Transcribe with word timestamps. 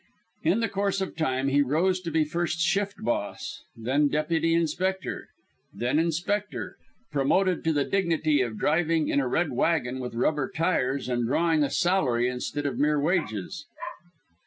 In 0.41 0.61
the 0.61 0.67
course 0.69 0.99
of 0.99 1.15
time 1.15 1.49
he 1.49 1.61
rose 1.61 1.99
to 2.01 2.09
be 2.09 2.23
first 2.23 2.59
shift 2.59 2.95
boss, 3.03 3.61
then 3.77 4.07
deputy 4.07 4.55
inspector, 4.55 5.27
then 5.71 5.99
inspector, 5.99 6.77
promoted 7.11 7.63
to 7.65 7.71
the 7.71 7.85
dignity 7.85 8.41
of 8.41 8.57
driving 8.57 9.09
in 9.09 9.19
a 9.19 9.27
red 9.27 9.51
wagon 9.51 9.99
with 9.99 10.15
rubber 10.15 10.49
tires 10.49 11.07
and 11.07 11.27
drawing 11.27 11.61
a 11.63 11.69
salary 11.69 12.27
instead 12.27 12.65
of 12.65 12.79
mere 12.79 12.99
wages. 12.99 13.67